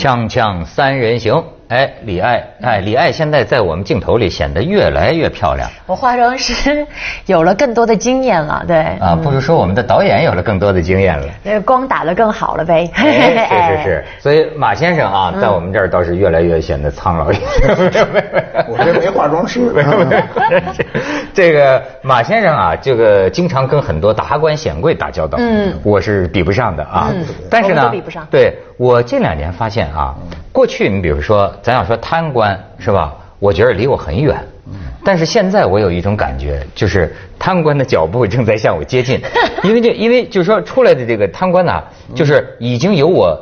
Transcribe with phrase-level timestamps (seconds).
[0.00, 5.70] 锵锵三人行，哎，李艾，哎，李艾现在在我们镜头里显得越来越漂亮。
[5.86, 6.84] 我化妆师
[7.26, 8.78] 有了更多的经验了，对。
[8.98, 11.28] 啊，不如说我们的导演有了更多的经验了。
[11.44, 12.90] 那光打得更好了呗。
[12.92, 13.38] 哎，
[13.70, 14.04] 是是是。
[14.18, 17.48] 所以马先生啊，在我们这儿倒是越来越显得苍老一点。
[18.68, 19.60] 我这没化妆师。
[21.32, 25.38] 这个马先生啊，这个经常跟很多达官显贵打交道。
[25.40, 25.72] 嗯。
[25.84, 27.12] 我是比不上的啊。
[27.14, 27.24] 嗯。
[27.48, 28.26] 但是呢，比不上。
[28.28, 28.58] 对。
[28.76, 30.14] 我这两年发现啊，
[30.52, 33.14] 过去你比如说，咱要说贪官是吧？
[33.38, 34.36] 我觉得离我很远。
[35.02, 39.20] 但是现在我有一种感觉，就是贪官的脚步正在向我接近。
[39.64, 41.82] 因为这，因为就是说出来的这个贪官呢，
[42.14, 43.38] 就是已经有我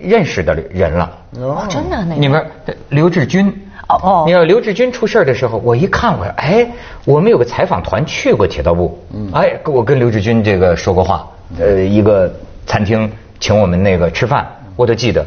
[0.00, 1.18] 认识的人了。
[1.40, 2.14] 哦，真的那。
[2.14, 2.46] 里面
[2.88, 3.48] 刘志军。
[3.88, 4.22] 哦哦。
[4.26, 6.66] 你要刘志军出事的时候，我一看，我说，哎，
[7.04, 8.96] 我们有个采访团去过铁道部。
[9.12, 9.28] 嗯。
[9.32, 11.28] 哎，我跟刘志军这个说过话。
[11.58, 12.32] 呃，一个
[12.64, 14.46] 餐厅请我们那个吃饭。
[14.76, 15.26] 我都记得，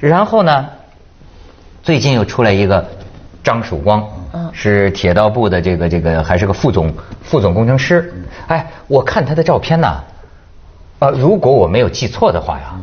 [0.00, 0.68] 然后呢，
[1.82, 2.86] 最近又出来一个
[3.42, 4.08] 张曙光，
[4.52, 8.12] 是铁道部的这个这个还是个副总副总工程师。
[8.46, 10.02] 哎，我看他的照片呢，
[10.98, 12.74] 啊，如果我没有记错的话呀，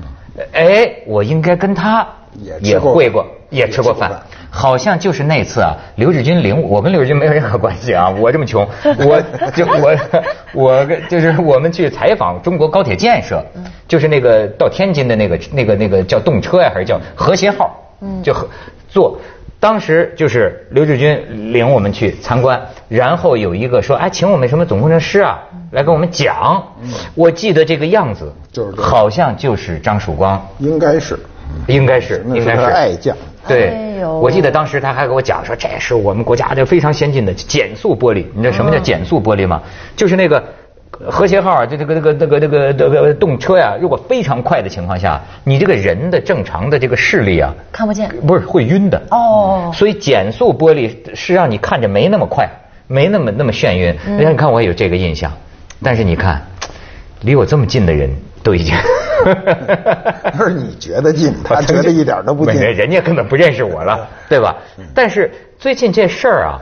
[0.54, 4.12] 哎，我应该跟他也会过，也吃过饭。
[4.54, 8.68] 好像就是那次啊，刘志军领我跟刘志军没有任何关系啊， 我这么穷，
[9.08, 9.22] 我
[9.56, 9.98] 就我
[10.54, 13.44] 我就是我们去采访中国高铁建设，
[13.88, 17.82] 就是那个到天津的那个那个那个叫动车呀，还是叫和谐号，
[18.22, 18.36] 就
[18.90, 19.18] 坐，
[19.58, 25.40] 当时就是刘志军领我们去参观，然后有一个说哎，请我们什么总工程师啊
[25.72, 26.62] 来跟我们讲，
[27.16, 31.18] 我记得这个样子，就是好像就是张曙光，应该是，
[31.68, 32.62] 应该是，应该是。
[32.62, 33.16] 爱将。
[33.48, 38.26] 对，我记得当时他还给我讲说，这是我们国家的非常先进的减速玻璃。
[38.34, 39.62] 你知道什么叫减速玻璃吗？
[39.96, 40.44] 就是那个
[41.10, 49.02] 和谐号，就这个这个这个这个这个动车呀，如果非常快的情况下，你这个人的正常的这个视力啊，看不见，不是会晕的。
[49.10, 49.72] 哦。
[49.74, 52.48] 所以减速玻璃是让你看着没那么快，
[52.88, 53.96] 没那么那么眩晕。
[54.06, 55.32] 你看我有这个印象，
[55.82, 56.42] 但是你看，
[57.22, 58.10] 离我这么近的人
[58.44, 58.76] 都已经。
[60.38, 64.56] 不是你觉得近， 他觉得一点都不近，人家根本不认识我了，对吧？
[64.96, 66.60] 但是最近这事儿啊。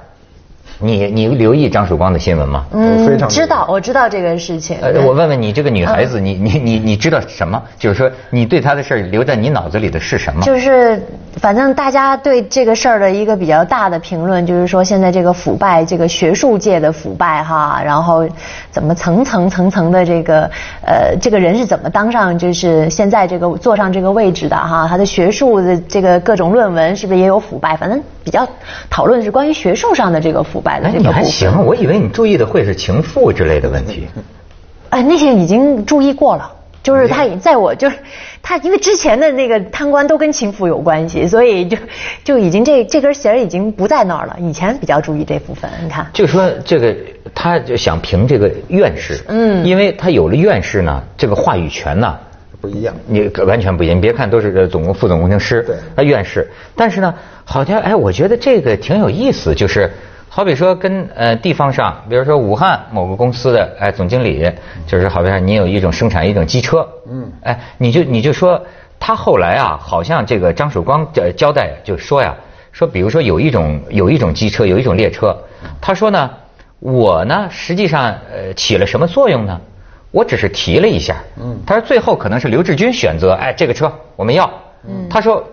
[0.78, 2.66] 你你留意张曙光的新闻吗？
[2.72, 4.78] 嗯，非常知道，我知道这个事情。
[4.82, 7.62] 呃，我问问你，这个女孩子，你你你你知道什么？
[7.78, 10.42] 就是说，你对她的事儿留在你脑子里的是什么？
[10.44, 11.02] 就是，
[11.38, 18.28] 反正大家对这个事儿的一个比较大的评论，就是说现在这个腐败，这个学术界的腐败哈，然后
[18.72, 20.50] 怎么层层层层的这个
[20.86, 24.88] 呃，这个人是怎么当上就是现在这个坐上这个位置的哈？
[24.88, 27.76] 他的学术的这个各种论文是不是也有腐败？
[27.76, 28.48] 反正比较
[28.92, 30.80] 讨论是关于学术上的这个腐败。
[30.84, 34.08] 哎，你还行，我以为你注意的会是情妇之类的问题。
[34.92, 36.52] 哎，那些已经注意过了，
[36.84, 37.98] 就是他在我就是
[38.44, 41.76] 他，因为之前的那个贪官都跟情妇有关系，所以就
[42.24, 44.38] 就已经这这根弦已经不在那儿了。
[44.40, 46.06] 以前比较注意这部分，你看。
[46.14, 46.96] 就说这个，
[47.34, 52.16] 他就想评这个院士，嗯，因为他有了院士呢，这个话语权呢。
[52.62, 53.96] 不一样，你完全不一样。
[53.96, 57.14] 你别看都是总工、副总工程师，对，啊，院士，但是呢，
[57.46, 59.92] 好像哎，我觉得这个挺有意思，就是。
[60.32, 64.48] 好比说跟呃地方上，比如说武汉某个公司的哎总经理，
[64.86, 68.64] 就是好比说你有一种生产一种机车，嗯，哎你就你就说
[69.00, 72.36] 他后来啊，好像这个张曙光交交代就说呀，
[72.72, 75.36] 说比如说有一种有一种机车有一种列车，
[75.82, 76.30] 他说呢
[76.80, 79.60] 我呢实际上呃起了什么作用呢？
[80.12, 84.52] 我只是提了一下，嗯，他说最后可能是刘志军选择哎这个车我们要，
[84.88, 85.48] 嗯，他说。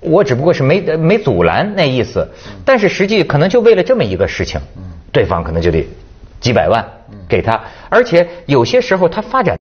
[0.00, 2.24] 我只不过是没没阻拦那意思，
[2.64, 4.60] 但是实际可能就为了这么一个事情，
[5.10, 5.84] 对方可能就得
[6.38, 6.88] 几百万
[7.28, 9.58] 给他，而且有些时候他发展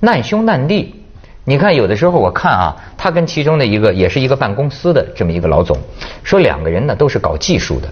[0.00, 1.04] 难兄难弟。
[1.44, 5.78] 你看有的时候我看啊，他跟其中的一个也是一个办公司的这么一个老总，
[6.24, 7.88] 说两个人呢都是搞技术的，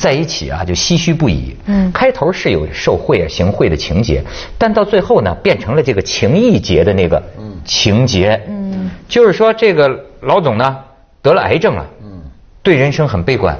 [0.00, 1.54] 在一起啊就唏嘘不已。
[1.66, 4.22] 嗯，开头是有受贿啊行贿的情节，
[4.58, 7.22] 但到最后呢变成了这个情义结的那个
[7.64, 8.40] 情节。
[8.48, 10.06] 嗯，就是说这个。
[10.22, 10.76] 老总呢
[11.22, 12.20] 得了癌症了，嗯
[12.62, 13.58] 对人生很悲观，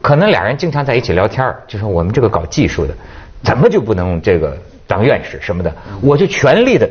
[0.00, 2.94] 可能俩人经常在一起聊天就说我们这个搞技术的，
[3.42, 4.56] 怎么就不能这个
[4.86, 5.70] 当院士什么的？
[6.00, 6.88] 我就全力的，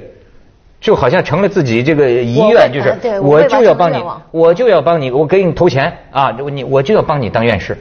[0.79, 6.37] 就好像成了自己这个遗愿，就是我就要帮你，我就要帮你，我给你投钱啊！
[6.51, 7.75] 你我就要帮你当院士。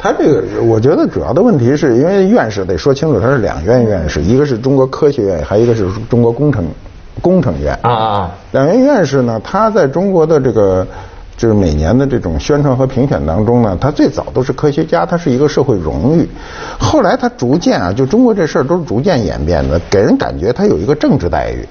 [0.00, 6.64] 他这个，我觉得主要的问题是因为院士得说清楚，他是两院院士，一个是中国科学院，还有一个是中国工程。
[7.20, 10.86] 工程院啊啊，两院院士呢，他在中国的这个
[11.36, 16.26] 就是每年的这种宣传和评选当中呢，他最早都是科学家，他是一个社会荣誉。
[16.78, 21.66] 后来他逐渐啊，就中国这事儿都是逐渐演变的，给人感觉他有一个政治待遇。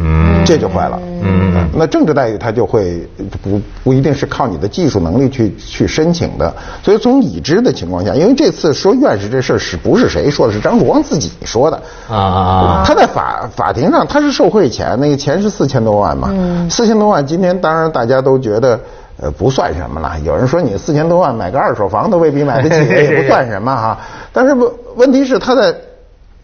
[0.00, 0.30] 嗯。
[0.46, 0.98] 这就坏了。
[1.22, 3.06] 嗯，那政治待遇他就会
[3.42, 6.52] 不不一定是靠你的技术能力去去申请的。
[6.82, 10.52] 所以从已知的情况下，因为这次说院士这事儿是不是谁说的？
[10.52, 12.82] 是张曙光自己说的啊啊！
[12.86, 16.32] 他在法法庭上他是受贿钱，那个钱是四千多万嘛，
[16.70, 17.24] 四千多万。
[17.24, 18.80] 今天当然大家都觉得
[19.20, 20.18] 呃不算什么了。
[20.24, 23.98] 有人说你四千多万买个二手房都未必买得起， 也不算什么哈。
[24.32, 25.72] 但是问问题是他在。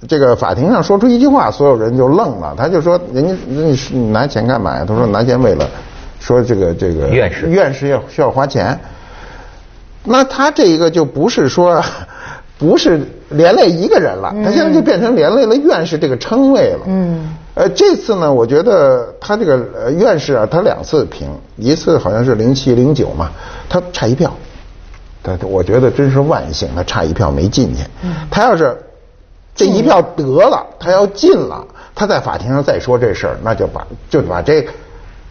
[0.07, 2.55] 这个法庭上说出一句话，所有人就愣了。
[2.57, 5.67] 他就说：“人家你你拿钱干嘛呀？”他说：“拿钱为了
[6.21, 8.79] 说这个这个院士院士要需要花钱。”
[10.05, 11.83] 那他这一个就不是说
[12.59, 13.01] 不是
[13.31, 16.81] 连累一个人了，他现在就变成连累了院士这个称谓了。
[16.87, 17.35] 嗯。
[17.55, 23.31] 呃，这次呢，我觉得他这个院士啊，他两次评，一次好像是零七零九嘛，
[23.69, 24.31] 他差一票。
[25.23, 27.83] 他我觉得真是万幸，他差一票没进去。
[28.03, 28.15] 嗯。
[28.31, 28.77] 他要是。
[29.57, 31.65] 这一票得了，他要进了，
[31.95, 34.65] 他在法庭上再说这事儿，那就把就把这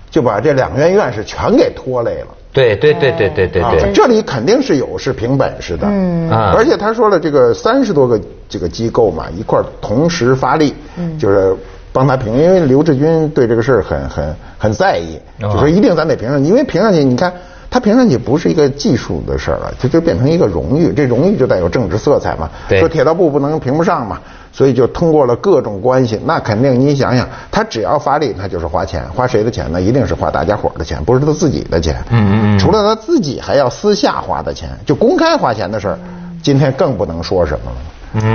[0.09, 2.27] 就把这两院院士全给拖累了。
[2.51, 8.19] 对对对对对对对，这里肯定是有是凭本事的，嗯啊，而且他说了，这个三十多个
[8.49, 11.55] 这个机构嘛，一块同时发力，嗯，就是
[11.91, 17.31] 帮他评，因为刘志军对这个事儿很很很在意，就说一定咱得评上，因为评上去，你看。
[17.75, 22.49] 他评上去不是一个技术的事儿了，这就变成一个荣誉，这荣誉就带有政治色彩嘛。
[22.69, 24.17] 说铁道部不能评不上嘛，
[24.53, 26.17] 所以就通过了各种关系。
[26.23, 29.81] 那肯定你想想，他只要发力，他就是花钱，花谁的钱呢？
[29.81, 32.01] 一定是花大家伙的钱，不是他自己的钱。
[32.11, 32.57] 嗯嗯嗯。
[32.57, 35.99] 除了他自己，还要私下花的钱，就公开花钱的事儿，
[36.41, 37.77] 今天更不能说什么了。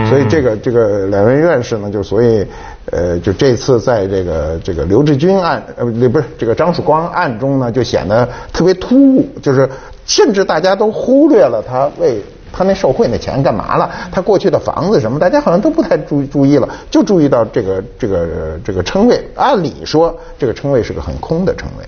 [0.09, 2.47] 所以这个这个两位院士呢，就所以
[2.91, 9.69] 呃，就这次在这个这个刘志军案呃不是这个张曙光案中呢，就显得特别突兀，就是
[10.07, 12.23] 甚至大家都忽略了他为
[12.53, 19.23] 他那受贿那钱干嘛了，他过去的房子什么，大家好像都不太注注意了，就注意到这个这个这个称谓。
[19.37, 21.85] 按理说，这个称谓是个很空的称谓，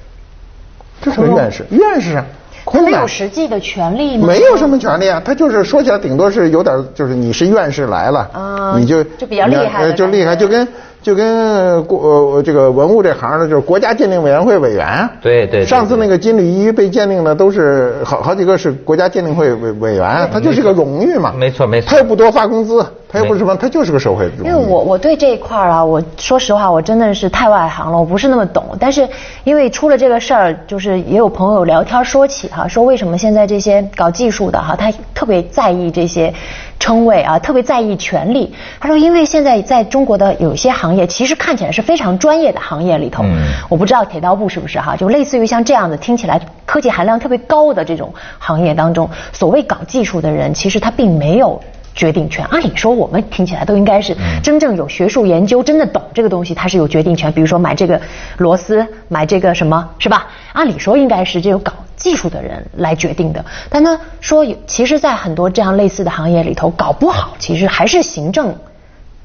[1.03, 2.25] 这是个院士，院士啊。
[2.65, 4.27] 他没有实际的权利吗？
[4.27, 10.67] 没有什么权利啊，他就是说起来顶多是有点，就是你是院士来了，你就就比较厉害，就厉害，就跟。
[11.03, 15.09] 就跟国呃这个文物这行的，就是国家鉴定委员会委员。
[15.21, 15.67] 对对。
[15.67, 21.33] 上次那个金缕衣被鉴定的都是好好几个是国家鉴定会委委员，他就是个荣誉嘛。
[21.37, 21.91] 没错没错。
[21.91, 24.49] 他又不多发工资，他又不是什么，他就是个社会荣誉。
[24.49, 28.65] 因为我我对这一块啊，我说实话，我真的是太外行了，我不是那么懂。
[28.79, 29.09] 但是
[29.45, 36.33] 因为出了这个事儿，就是也有朋友聊天说起哈，说为什么现在这些搞技术的哈，他特别在意这些。
[36.83, 38.53] 称谓啊，特别在意权利。
[38.81, 43.23] 他说，因为现在在中国的有些行业，其实看起来是非常专业的行业里头，
[43.69, 51.63] 我不知道铁道部是不是哈，就类似于像这样的听起来科技含量特别高的这种行业当中，所谓搞技术的人，其实他并没有。
[51.95, 57.33] 决定权，按理说我们听起来都应该是真正有学术研究、真的懂这个东西，他是有决定权。
[57.33, 58.01] 比如说买这个
[58.39, 60.27] 螺丝，买这个什么，是吧？
[60.53, 63.45] 按理说应该是这种搞技术的人来决定的。
[63.69, 68.55] 但他说，其实，在很多这样类似的行业里头，搞不好其实还是行政。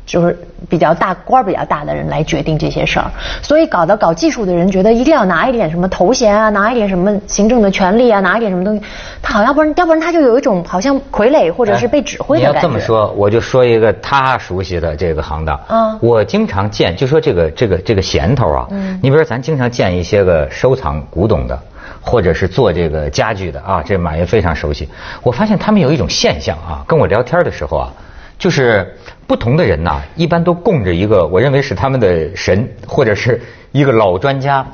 [0.07, 0.35] 就是
[0.69, 3.11] 比较大官儿比较大的人来决定这些事儿，
[3.43, 8.81] 所以搞得搞技术的人觉得一定要拿一点什么头衔啊，拿一点什么行政的权利啊，拿一点什么东西，
[9.21, 12.59] 他好像不然，要不然他就有一种好像傀儡或者是被指挥的感觉。
[12.59, 15.59] 你要这么说，我就说一个他熟悉的这个行当。
[15.67, 15.99] 嗯。
[16.01, 18.65] 我经常见，就说这个这个这个闲头啊。
[18.71, 18.97] 嗯。
[19.03, 21.59] 你比如说，咱经常见一些个收藏古董的，
[21.99, 24.87] 或者是做这个家具的啊，这马云非常熟悉。
[25.21, 27.91] 我发现他们有一种现象啊，跟我聊天的时候啊。
[28.37, 33.41] 就是不同的人呐，一般都供着一个，我认为是他们的神，或者是
[33.71, 34.65] 一个老专家。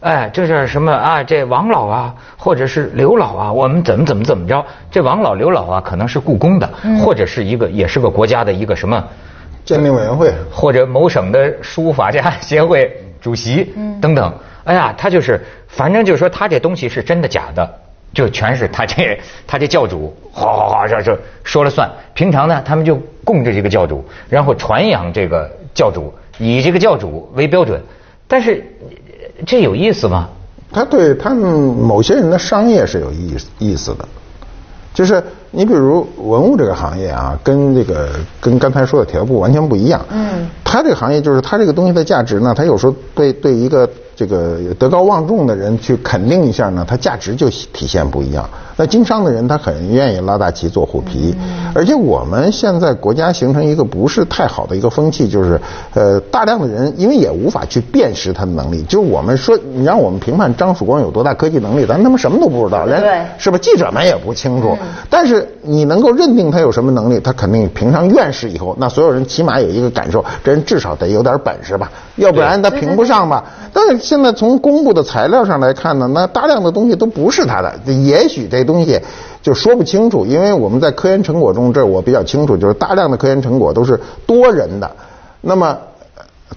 [0.00, 1.22] 哎，这是什么啊？
[1.22, 4.64] 这王老啊，或者是刘老啊，我们怎么怎么怎么着？
[4.90, 6.70] 这王老、刘老啊，可能是故宫的，
[7.02, 9.02] 或者是一个，也是个国家的一个什么
[9.64, 14.32] 鉴定委员会，或者某省的书法家 协会主席等等。
[14.64, 17.74] 哎呀，他就是，反正就是说，他这东西是真的假的。
[18.12, 21.90] 就全是他这 他这教主哗哗哗这这说了算。
[22.14, 27.82] 平常呢，他们就供着这个教主，然后传扬这个教主，以这个教主为标准。
[28.26, 28.64] 但是
[29.46, 30.28] 这有意思吗？
[30.72, 34.06] 他对他们某些人的商业是有意意思的。
[34.92, 35.22] 就是
[35.56, 38.10] 你比如文物这个行业啊，跟这个
[38.42, 40.04] 跟刚才说的铁道部完全不一样。
[40.10, 40.46] 嗯。
[40.62, 48.46] 他这个行业就是它这个东西的价值呢，它有时候对对一个这个德高望重的人去肯定一下呢，它价值就体现不一样。
[48.76, 51.34] 那经商的人他很愿意拉大旗做虎皮，
[51.72, 55.58] 而且我们现在国家形成一个不是太好的一个风气，就是
[55.94, 63.00] 呃大量的人因为也无法去辨识他的能力，就是我们说你让我们评判张曙光有多大科技能力，咱他妈什么都不知道，连
[63.38, 63.56] 是吧？
[63.56, 64.76] 记者们也不清楚。
[65.08, 73.42] 但是你能够认定他有什么能力，他肯定评上院士以后，那所有人起码有一个感受，这人至少得有点本事吧，要不然他评不上吧。
[73.72, 78.66] 但是现在从公布的材料上来看呢，那大量的东西都不是他的，也许这。
[78.66, 79.00] 东西
[79.42, 84.90] 就说不清楚，因为我们在科研成果中，这我比较清楚，就是大量的科研成果都是多人的，
[85.40, 85.78] 那么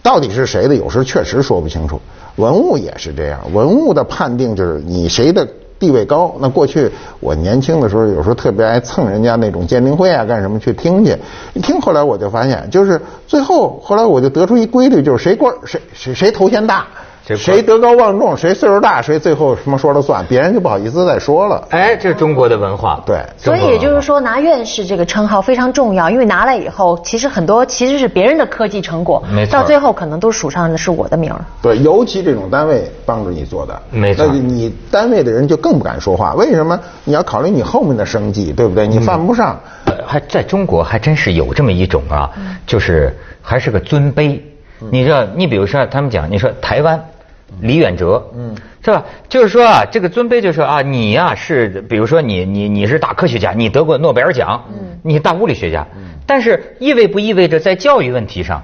[0.01, 2.01] 到底是谁的，有时确实说不清楚。
[2.37, 5.47] 文物也是这样，文物的判定就是你谁的
[5.79, 6.35] 地位高。
[6.39, 11.17] 那过去我年轻的时候，有时候特别爱蹭人家那种鉴定会啊，干什么去听去？
[11.53, 16.85] 一听后来我就发现，就是最后后来我就得出一规律，就是谁官谁谁谁头衔大。
[17.37, 21.67] 谁德高望重，谁岁数大，谁最后什么说了算，别人就不好意思再说了。
[21.69, 23.01] 哎，这是中国的文化。
[23.05, 31.39] 对，所以也就是说，拿院士这个称号非常重要，因为拿来以后，其实很多其实是别人的科技成果，没错，到最后可能都署上的是我的名儿。
[31.61, 36.33] 对，尤其这种单位帮着你做的，没错，你单位的人就更不敢说话。
[36.33, 36.79] 为什么？
[37.03, 38.87] 你要考虑你后面的生计，对不对？
[38.87, 39.59] 你犯不上。
[40.05, 42.31] 还在中国还真是有这么一种啊，
[42.65, 44.39] 就是还是个尊卑。
[44.91, 46.99] 你知道，你比如说他们讲，你说台湾。
[47.61, 49.03] 李远哲，嗯，是吧？
[49.27, 58.63] 就是说啊，这个尊卑就是说啊，你呀是，比如说你你你是大科学家，你得过诺贝尔奖，嗯，你大物理学家，嗯，但是意味不意味着在教育问题上，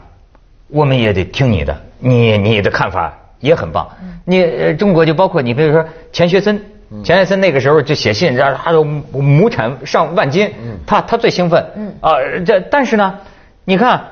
[0.67, 3.87] 我们也得听你的，你你的看法也很棒。
[4.23, 6.59] 你中国就包括你，比如说钱学森，
[7.03, 10.51] 钱学森那个时候就写信，然后他说亩产上万斤，
[10.85, 11.93] 他他最兴奋，嗯。
[12.01, 12.13] 啊，
[12.45, 13.19] 这但是呢，
[13.63, 14.03] 你看，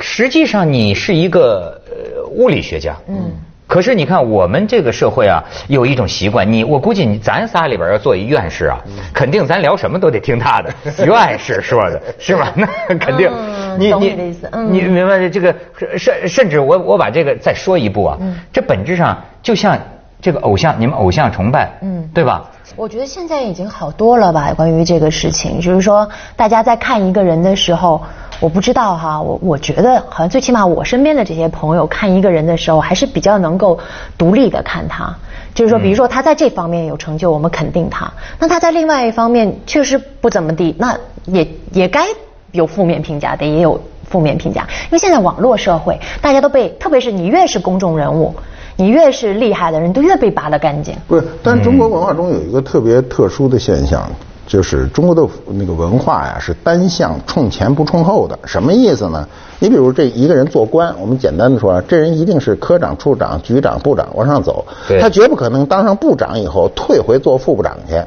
[0.00, 3.32] 实际上你是一个呃物理学家，嗯。
[3.68, 8.80] 可是你看，我们这个社会啊，有一种习惯，你我估计你咱仨里边要做一院士啊，
[9.12, 10.72] 肯定咱聊什么都得听他的
[11.04, 12.50] 院士说的，是吧？
[12.56, 13.30] 那肯定。
[13.78, 14.32] 你你
[14.70, 15.54] 你明白这个
[15.98, 18.18] 甚甚至我我把这个再说一步啊，
[18.50, 19.78] 这本质上就像
[20.20, 22.50] 这个偶像，你们偶像崇拜，嗯，对吧？
[22.74, 24.52] 我觉得现在已经好多了吧？
[24.54, 28.02] 关于这个事情，就是说大家在看一个人的时候。
[28.40, 33.78] 我不知道哈，我我觉得好像最起码我身边的这些朋友看一个人的时候，还是比较能够
[34.16, 35.16] 独立的看他。
[35.54, 38.06] 就是说，比如说他在这方面有成就，我们肯定他；
[38.38, 42.06] 那他在另外一方面确实不怎么地，那也也该
[42.52, 44.68] 有负面评价的，也有负面评价。
[44.84, 48.32] 因为现在网络社会，大家都被，特别是你越是公众人物，
[48.76, 50.94] 你越是厉害的人，都越被扒得干净。
[51.08, 54.08] 不是，但中国文化中有一个特别特殊的现象。
[54.48, 58.36] 就是中国的那个文化呀，是单向冲前不冲后的。
[58.46, 59.28] 什么意思呢？
[59.58, 64.64] 你比如这一个人做官，我们简单的说，这人一定是科长、处长、局长、部长往上走，
[65.00, 68.02] 他绝不可能当上部长以后退回做副部长去。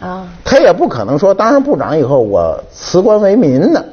[0.00, 3.84] 啊，他也不可能说当上部长以后我辞官为民的，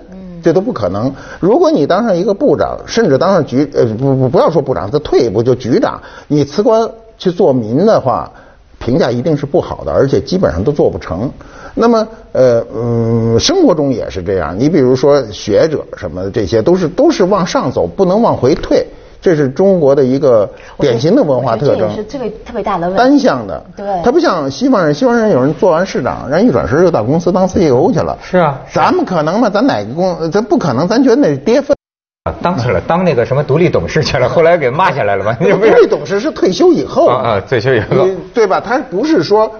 [0.41, 1.13] 这都不可能。
[1.39, 6.89] 如果你当上一个部长，甚至当上局呃不不不要说部长，他退一步就局长，你辞官
[7.19, 8.31] 去做民的话，
[8.79, 11.29] 评价一定是不好的，而且基本上都做不成。
[11.73, 14.55] 那么，呃，嗯，生活中也是这样。
[14.57, 18.85] 你比如说学者什么的，这些都是都是往上走，不能往回退。
[19.21, 20.49] 这是中国的一个
[20.79, 21.93] 典型的文化特征。
[21.95, 22.97] 是特别特别大的问题。
[22.97, 23.63] 单向的。
[23.77, 23.85] 对。
[24.03, 28.17] 他不像西方人，西方人有人做完市长，人一转身就到公司当 CEO 去了。
[28.23, 28.59] 是啊。
[28.73, 29.47] 咱们可能吗？
[29.47, 30.31] 咱哪个公？
[30.31, 31.77] 咱不可能，咱觉得那是跌份。
[32.23, 35.37] 啊，当去了，当那个什么独立董事去了，后来给骂下来了吧？
[35.39, 37.05] 独立董事是退休以后。
[37.07, 38.07] 啊啊，退休以后。
[38.33, 38.59] 对吧？
[38.59, 39.51] 他不是说。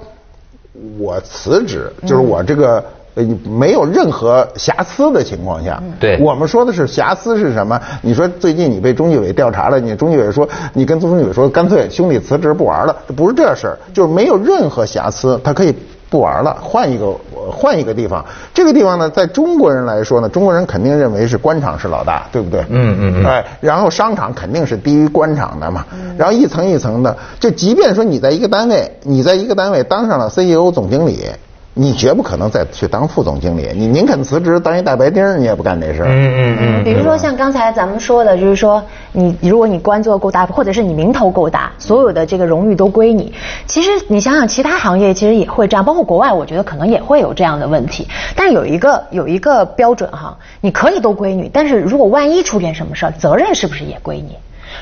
[0.97, 2.83] 我辞职，就是我这个
[3.15, 7.79] 呃没有任何瑕疵的情况下，对，我们说的是瑕疵是什么？
[8.01, 15.75] 你说最近你被中纪委调查了，你中纪委说你跟中纪委说干脆兄弟辞职不玩了，这不是这事儿，就是没有任何瑕疵，他可以。
[16.11, 17.15] 不玩了，换一个，
[17.49, 18.23] 换一个地方。
[18.53, 22.59] 这个地方呢，在中国人来说呢，中国人肯定认为是官场是老大，对不对？
[22.67, 23.25] 嗯嗯嗯。
[23.25, 25.85] 哎，然后商场肯定是低于官场的嘛。
[26.17, 31.23] 然后一层一层的，就即便说你在一个单位，你在一个单位当上了 CEO 总经理。
[31.73, 36.07] 你绝不可能再去当副总经理，你宁肯辞职当一大白丁，你也不干这事儿。
[36.09, 36.83] 嗯嗯嗯。
[36.83, 43.33] 比如说像刚才咱们说的，就是说你如果你官做够大，或者是你名头够大，所有的这个荣誉都归你。
[43.67, 48.05] 其实你想想，其他行业其实也会这样，包括国外，我觉得可能也会有这样的问题。
[48.35, 54.35] 但是有一个有一个标准哈，你可以都归你，但是如果万一出点什么事儿，责任是不是也归你？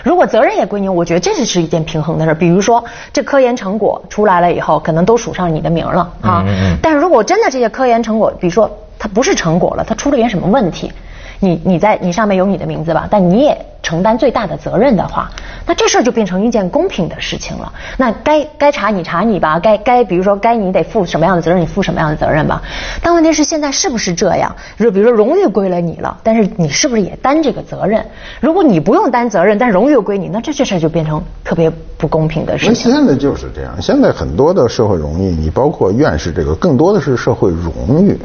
[0.04, 2.34] 如果责任也归你，我觉得这是是一件平衡的事。
[2.34, 6.46] 比如说，这科研成果出来了以后，可能都署上你的名了啊。
[6.82, 10.92] 但是如果真的这些科研成果，比如说它不是成果了，它出了点什么问题，
[11.40, 15.30] 你你在你上面有你的名字吧，但你也承担最大的责任的话，
[15.66, 17.72] 那这事儿就变成一件公平的事情了。
[17.98, 22.62] 那该该查你查你吧，该该比如说该你得负什么样的责任，你负什么样的责任吧。
[23.02, 24.54] 但问题是现在是不是这样？
[24.78, 28.06] 就比如说荣誉归了你了，但是你是不是也担这个责任？
[28.42, 32.92] 如果你不用担责任，但荣誉归你，那这这事儿就变成特别不公平的事情。
[32.92, 38.20] 现在就是这样，现在很多的社会荣誉，你包括院士这个，更多的是社会荣誉。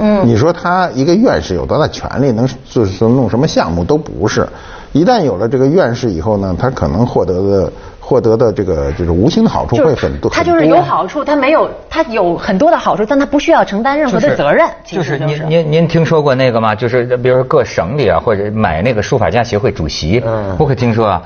[0.00, 4.48] 嗯，你说他一个院士有多大权力，能就是弄什么项目都不是。
[4.92, 10.28] 一旦有了这个院士以后呢，他可能获得的获得的这个就是无形的好处会很多。
[10.30, 14.66] 他就是有好处，他没有他有很多的好处，但他不需要承担任何的责任。
[14.84, 16.74] 就是您您您听说过那个吗？
[16.74, 20.18] 就是比如说各省里啊，或者买那个书法家协会主席，
[20.58, 21.22] 不可听说啊？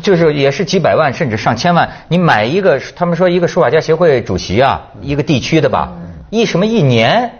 [0.00, 5.90] 就是也是几百万甚至上千万，你买一个，他们说一个书法家协会主席啊，一个地区的吧，
[6.30, 7.32] 一什么一年。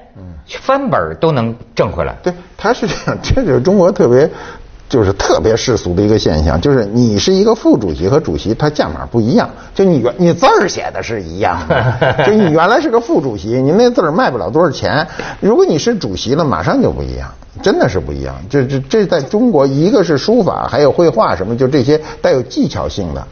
[0.61, 2.17] 翻本都能挣回来。
[2.23, 4.31] 对，他是这样，这就是中国特别，
[4.89, 9.49] 就是特别世俗的一个现象，就是你是一个副主席和主席，他价码不一样。
[9.75, 15.07] 就你原你字儿写的是一样的， 就你原来是个副主席，你那字儿卖不了多少钱。
[15.41, 17.31] 如果你是主席了，马上就不一样，
[17.63, 18.35] 真的是不一样。
[18.49, 23.27] 这这这在中国，一个是书法，还有绘画什么，就这些带有技巧性的。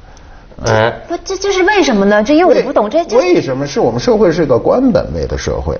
[0.64, 2.22] 哎，不，这这是为什么呢？
[2.22, 3.04] 这因为我不懂这。
[3.16, 5.78] 为什么是我们社会是个官本位的社会？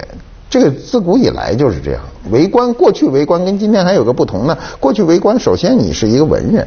[0.59, 4.57] 这个自古以来就是这样，为官过去为官跟今天还有个不同呢。
[4.81, 6.67] 过去为官，首先你是一个文人，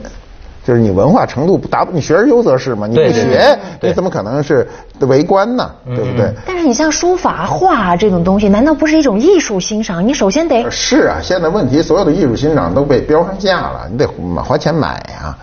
[0.63, 4.67] 就是你文化程度不达，你学而优则仕嘛，你不学，你怎么可能是
[4.99, 5.71] 为官呢？
[5.87, 6.31] 对不对？
[6.45, 10.07] 但是你像书法画这种东西，难道不是一种艺术欣赏？
[10.07, 14.07] 你首先得是啊，现在问题所有的艺术欣赏都被标上价了，你得
[14.43, 15.35] 花钱买呀。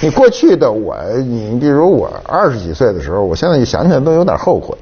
[0.00, 0.96] 你过去的我，
[1.26, 4.76] 你比如我二十几岁的时候，我现在一想起来都有点后悔。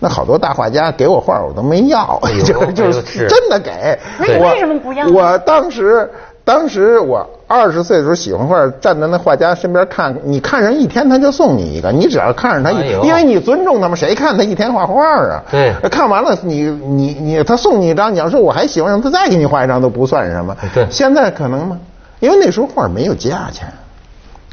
[0.00, 3.70] 那好多大画家给我画，我都没要， 就就是真的给。
[4.18, 5.06] 那你为什么不要？
[5.08, 6.10] 我当时，
[6.44, 15.42] 当时我二十岁的时候喜欢画，站在那画家身边看，你看上一天他就送你一个，你只要看着他一，因为你尊重他们，谁看他一天画画啊？
[15.50, 15.72] 对。
[15.90, 20.56] 看完了，你你你，他送你一张，你要说我还喜欢，让他再给你画一张都不算什么。
[20.74, 20.86] 对。
[20.90, 21.78] 现在可能吗？
[22.20, 23.68] 因为那时候画没有价钱。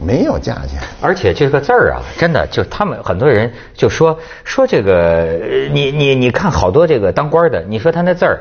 [0.04, 5.40] 没有价钱，而且这个字儿啊，真的就他们很多人就说说这个，
[5.72, 8.40] 你你你看好多这个当官的，你说他那字儿，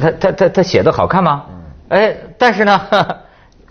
[0.00, 1.44] 他他他他写的好看吗？
[1.88, 2.80] 哎，但是呢。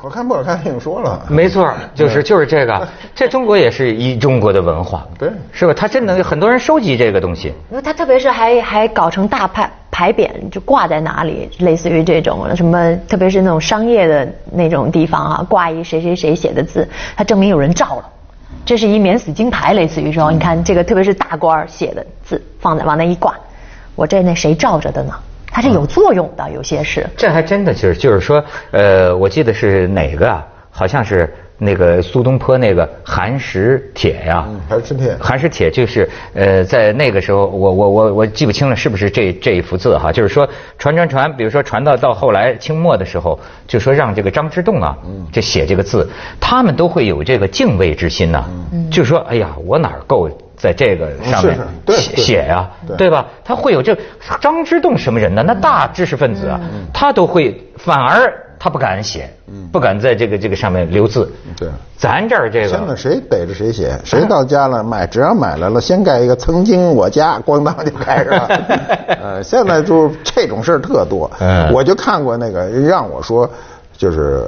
[0.02, 1.24] 好看不好看，听说了。
[1.30, 5.72] 没错， 就是就是这个，这中国也是一中国的文化，对，是吧？
[5.76, 7.54] 他真能很多人收集这个东西。
[7.70, 18.10] 因为他特别是还还搞成大牌牌匾，就挂在哪里，类似于这种什么，特别是那种商业的那种地方啊，挂一谁谁谁写的字，它证明有人照了，
[18.66, 23.36] 这是一免死金牌，类似于说，你看这个，特别是大官写的字，放在往那一挂，
[23.96, 25.14] 我这那谁照着的呢？
[25.52, 27.06] 它是有作用的，有些是。
[27.18, 30.48] 这还真的就是就是说，呃，我记得是哪个啊？
[30.74, 31.32] 好像是
[31.64, 34.44] 那个苏东坡那个寒食帖呀。
[34.68, 35.16] 寒食帖。
[35.20, 40.12] 寒食帖就是呃，在那个时候，我我我我记不清了，是不是这这一幅字哈？
[40.12, 44.98] 就是说传传传，比如说传到到后来清末的时候，就说让这个张之洞啊，
[45.32, 48.44] 这写这个字，他们都会有这个敬畏之心呐。
[48.74, 48.90] 嗯。
[48.90, 50.28] 就说哎呀，我哪够？
[50.58, 53.26] 在这个上面写写呀，对吧？
[53.44, 53.98] 他会有这
[54.40, 55.44] 张之洞什么人呢？
[55.44, 56.60] 那大知识分子啊，
[56.94, 58.32] 他都会，反而
[58.64, 59.28] 他不敢写，
[59.72, 61.28] 不敢在这个这个上面留字。
[61.58, 68.48] 对，咱这儿这个现在谁逮着谁写，谁到家了买，只要买来了，先盖一个“曾经我家”，咣当就开上了。
[69.20, 71.32] 呃，现在就这种事儿特多。
[71.40, 73.50] 嗯，我就看过那个让我说，
[73.98, 74.48] 就是。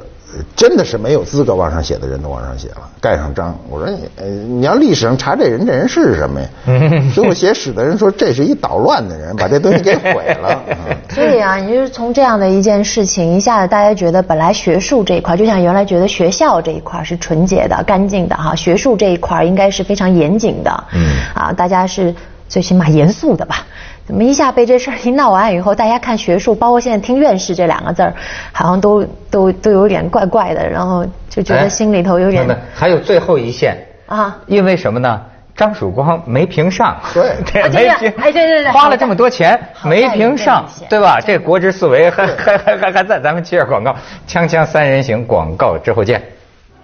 [0.56, 3.58] 真的是没有资格往上写的人都往上写了，盖上章。
[3.70, 4.24] 我说你，
[4.60, 6.48] 你要历史上查这人，这人是什么呀？
[7.16, 10.64] 给我写史的人说这是一捣乱的人，把这东西给毁了。
[11.10, 20.84] 所以啊，你就是从这样的一件事情，一下子大家觉得本来学术这一块，就像原来觉得学校这一块是纯洁的、干净的哈，学术这一块应该是非常严谨的。
[20.94, 21.02] 嗯。
[21.36, 22.14] 啊，大家是
[22.48, 23.66] 最起码严肃的吧？
[24.06, 28.14] 怎么一下被这事儿一闹完以后，大家看学术，包括现在听院士这两个字儿，
[28.52, 32.46] 好像都都都有点怪怪的，然后就觉得心里头有点。
[32.74, 33.78] 还有最后一线。
[34.06, 35.22] 啊，因为什么呢？
[35.56, 37.32] 张曙光没评上，对，
[37.70, 41.20] 没评，哎对对对，花了这么多钱没评上，对吧？
[41.22, 43.96] 这国之四维还还还还还在，咱们接着广告，
[44.28, 46.22] 锵锵三人行广告之后见。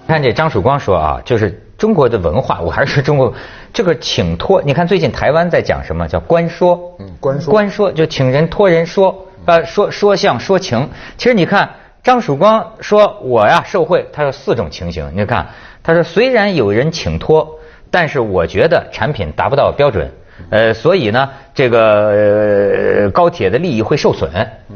[0.08, 3.34] 看这张曙光说啊，就是中国的文化，我还是说中国
[3.74, 4.62] 这个请托。
[4.62, 6.78] 你看最近台湾在讲什么叫官说？
[7.00, 10.90] 嗯，官说，官说就请人托人说，呃，说说相说情。
[11.18, 11.70] 其实你看
[12.04, 15.10] 张曙光说，我呀受贿，他有四种情形。
[15.16, 15.48] 你看，
[15.82, 17.48] 他说虽然有人请托，
[17.90, 20.12] 但是我觉得产品达不到标准，
[20.50, 24.30] 呃，所以呢，这个高铁的利益会受损，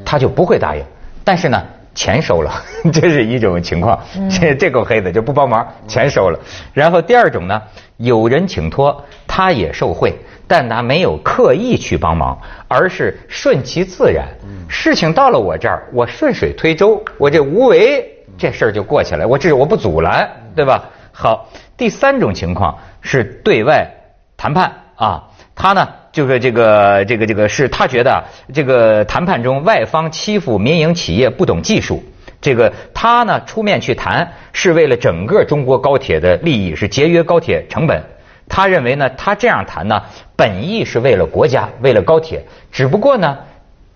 [0.05, 0.81] 他就不会答应。
[1.25, 1.61] 但是呢。
[1.93, 2.51] 钱收了，
[2.91, 6.39] 这是一种情况，这这够黑的，就不帮忙，钱收了。
[6.73, 7.61] 然后第二种呢，
[7.97, 10.13] 有人请托，他也受贿，
[10.47, 14.27] 但他没有刻意去帮忙，而是顺其自然。
[14.67, 18.05] 事情到了我这儿，我顺水推舟，我这无为，
[18.37, 19.27] 这事儿就过去了。
[19.27, 20.83] 我这我不阻拦，对吧？
[21.11, 23.87] 好，第三种情况是对外
[24.35, 25.23] 谈判啊，
[25.55, 25.87] 他呢？
[26.13, 28.23] 就是这个这个这个是他觉得
[28.53, 32.03] 这个谈判中外方欺负民营企业不懂技术，
[32.39, 37.99] 这个他呢出面去谈是为了整个中国高铁的利益，是节约高铁成本。
[38.47, 40.03] 他认为呢，他这样谈呢，
[40.35, 43.39] 本意是为了国家，为了高铁，只不过呢，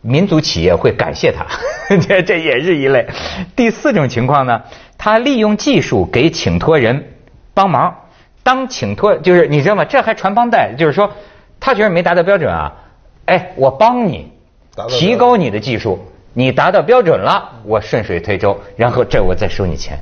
[0.02, 1.46] 民族企业会感谢他，
[2.00, 3.06] 这这也是一类。
[3.56, 4.64] 第四种情况呢，
[4.98, 7.10] 他利用技术给请托人
[7.54, 7.96] 帮忙，
[8.42, 9.86] 当请托就是你知道吗？
[9.86, 11.12] 这还传帮带，就是说。
[11.60, 12.74] 他觉得没达到标准啊，
[13.26, 14.32] 哎，我帮你
[14.88, 16.00] 提高你的技术，
[16.34, 20.00] 你达到标准了，我顺水推舟，然后这我再收你钱。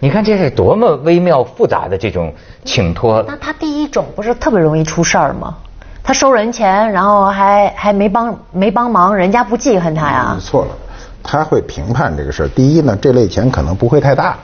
[0.00, 2.32] 你看这是多么微妙复杂的这种
[2.64, 3.24] 请托。
[3.26, 5.56] 那他第一种不是特别容易出事儿吗？
[6.02, 10.36] 他收人钱，然后还还没帮没帮忙，人家不记恨他呀？
[10.40, 10.70] 错了，
[11.22, 12.48] 他会评判这个事儿。
[12.48, 14.36] 第一呢，这类钱可能不会太大；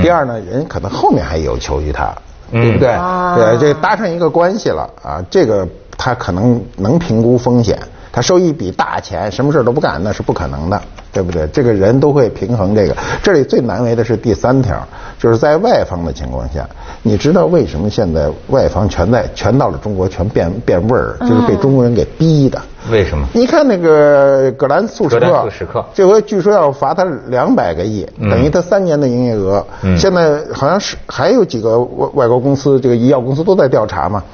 [0.00, 2.14] 第二呢，人可能后面还有求于他，
[2.52, 2.88] 对不对？
[3.36, 5.68] 对，这搭上一个关系了啊，这个。
[6.02, 7.78] 他可能能评估风险，
[8.10, 10.80] 他收一笔大钱，什么事都不干，那是不可能的，
[11.12, 11.46] 对不对？
[11.48, 12.96] 这个人都会平衡这个。
[13.22, 14.82] 这里最难为的是第三条，
[15.18, 16.66] 就是在外方的情况下，
[17.02, 22.58] 你知道为什么现在外方全在全到了中国全变变味儿，就是被中国人给逼的。
[22.90, 23.28] 为什么？
[23.34, 29.62] 你看那个葛兰素史克，素史克，这回据说要罚他两百个亿，等于他三年的营业额。
[29.98, 34.24] 现在好像是还有几个外外国公司，这个医药公司都在调查嘛，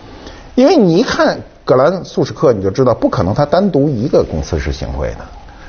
[0.54, 1.36] 因为你一看。
[1.66, 5.16] 格兰素史克，你就知道不可能，他单独一个公司是行贿的，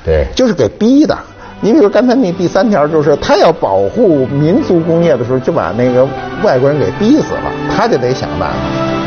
[0.04, 1.18] 对，就是给逼的。
[1.60, 6.06] 你比如刚才那第三条，就是他要保护民族工业的时候，就把那个
[6.44, 8.52] 外国人给逼死了，他就得想办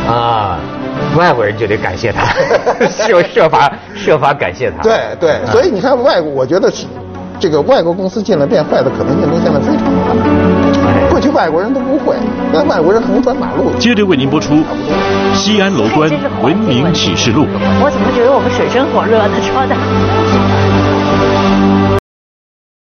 [0.06, 0.60] 法啊，
[1.18, 2.26] 外国人就得感谢他，
[2.92, 4.84] 设设法设法感谢他。
[4.84, 6.86] 对对，所以你看外国，我觉得是
[7.40, 10.41] 这个外国公司进来变坏的可能性都现在非常大。
[11.22, 12.16] 过去外国人都不会，
[12.52, 13.72] 那外国人横穿马路。
[13.78, 14.64] 接着为您播出。
[15.36, 16.10] 西安楼观
[16.42, 17.46] 文明启示录。
[17.80, 20.71] 我怎么觉得我们水深火热呢说的？